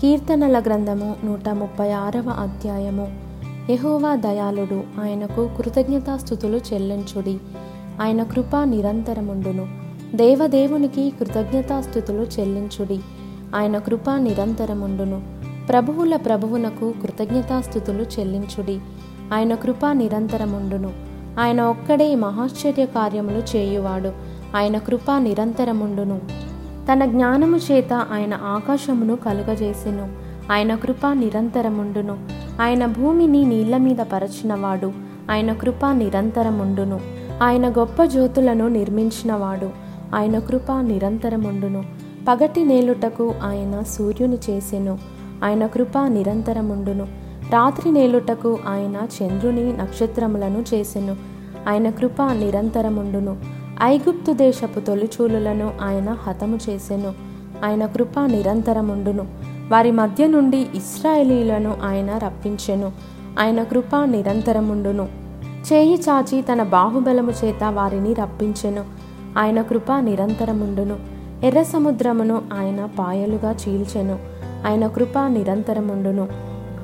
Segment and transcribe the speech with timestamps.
[0.00, 3.12] కీర్తనల గ్రంథము నూట ముప్పై ఆరవ అధ్యాయము.
[3.70, 7.38] యహోవా దయాళుడు ఆయనకు కృతజ్ఞతాస్థుతులు చెల్లించుడి.
[8.02, 9.66] ఆయన కృప నిరంతరముండును.
[10.16, 13.00] దేవదేవునికి కృతజ్ఞతాస్థుతులు చెల్లించుడి.
[13.54, 15.22] ఆయన కృప నిరంతరముండును.
[15.68, 18.80] ప్రభువుల ప్రభువునకు కృతజ్ఞతాస్థుతులు చెల్లించుడి.
[19.34, 20.92] ఆయన కృప నిరంతరముండును.
[21.40, 24.12] ఆయన ఒక్కడే మహాశ్చర్య కార్యములు చేయువాడు.
[24.56, 26.49] ఆయన కృప నిరంతరముండును.
[26.92, 30.08] తన జ్ఞానము చేత ఆయన ఆకాశమును కలుగజేసెను.
[30.52, 32.18] ఆయన కృప నిరంతరముండును.
[32.60, 34.92] ఆయన భూమిని నీళ్ళ మీద పరచినవాడు.
[35.30, 37.00] ఆయన కృప నిరంతరముండును.
[37.42, 39.70] ఆయన గొప్ప జ్యోతులను నిర్మించినవాడు.
[40.14, 41.84] ఆయన కృప నిరంతరముండును.
[42.28, 44.98] పగటి నేలుటకు ఆయన సూర్యుని చేసెను.
[45.44, 47.04] ఆయన కృప నిరంతరముండును.
[47.52, 51.16] రాత్రి నేలుటకు ఆయన చంద్రుని నక్షత్రములను చేసెను.
[51.68, 53.59] ఆయన కృప నిరంతరముండును.
[53.82, 57.12] ఐగుప్తు దేశపు తొలిచూలులను ఆయన హతము చేసెను.
[57.64, 59.26] ఆయన కృప నిరంతరముండును.
[59.68, 62.92] వారి మధ్య నుండి ఇస్రాయేలీలను ఆయన రప్పించెను.
[63.40, 65.08] ఆయన కృప నిరంతరముండును.
[65.72, 68.84] చేయి చాచి తన బాహుబలము చేత వారిని రప్పించెను.
[69.38, 70.96] ఆయన కృప నిరంతరముండును.
[71.44, 74.18] ఎర్ర సముద్రమును ఆయన పాయలుగా చీల్చెను.
[74.66, 76.28] ఆయన కృప నిరంతరముండును.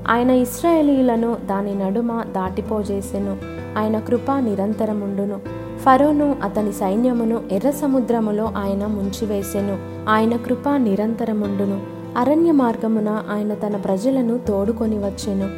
[0.09, 3.37] ఆయన ఇస్రాయేలీలను దాని నడుమ దాటిపోజేసెను.
[3.79, 5.66] ఆయన కృప నిరంతరముండును.
[5.87, 9.79] ఫరోను అతని సైన్యమును ఎర్ర సముద్రములో ఆయన ముంచివేసెను.
[10.11, 11.81] ఆయన కృప నిరంతరముండును.
[12.17, 15.49] అరణ్య మార్గమున ఆయన తన ప్రజలను తోడుకొని వచ్చెను.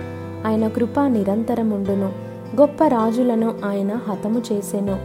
[0.47, 2.13] ఆయన కృప నిరంతరముండును.
[2.61, 4.99] గొప్ప రాజులను ఆయన హతము చేసెను.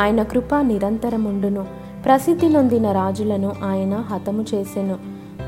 [0.00, 1.66] ఆయన కృప నిరంతరముండును.
[2.04, 4.96] ప్రసిద్ధి నొందిన రాజులను ఆయన హతము చేసెను.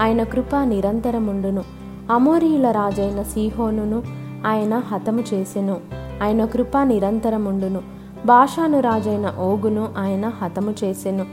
[0.02, 1.62] ఆయన కృప నిరంతరముండును.
[2.10, 4.02] అమోరీయుల రాజైన సీహోనును
[4.46, 5.76] ఆయన హతము చేసెను.
[6.22, 8.01] ఆయన కృప నిరంతరముండును.
[8.26, 11.26] భాషాను రాజైన ఓగును ఆయన హతము చేసెను.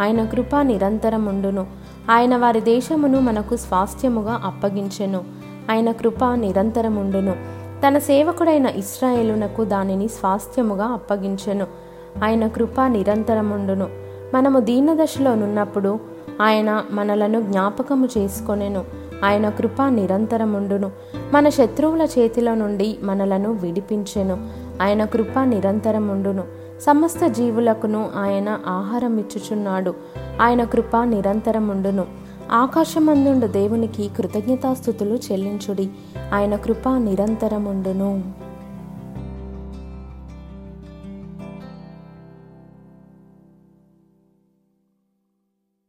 [0.00, 1.66] ఆయన కృప నిరంతరముండును
[2.10, 5.24] ఆయన వారి దేశమును మనకు స్వాస్థ్యముగా అప్పగించెను.
[5.70, 7.34] ఆయన కృప నిరంతరముండును
[7.86, 11.66] తన సేవకుడైన ఇస్రాయేలునకు దానిని స్వాస్థ్యముగా అప్పగించెను.
[12.24, 13.86] ఆయన కృప నిరంతరముండును
[14.34, 16.00] మనము దీనదశలోనున్నప్పుడు
[16.42, 18.84] ఆయన మనలను జ్ఞాపకము చేసుకొనెను.
[19.24, 20.90] ఆయన కృప నిరంతరముండును
[21.34, 24.65] మన శత్రువుల చేతిలో నుండి మనలను విడిపించెను.
[24.82, 26.44] ఆయన కృప నిరంతరముండును
[26.80, 29.94] సమస్త జీవులకును ఆయన ఆహారం ఇచ్చుచున్నాడు.
[30.40, 32.04] ఆయన కృప నిరంతరముండును
[32.52, 35.90] ఆకాశమందుండు దేవునికి కృతజ్ఞతాస్థుతులు చెల్లించుడి.
[36.34, 38.45] ఆయన కృప నిరంతరముండును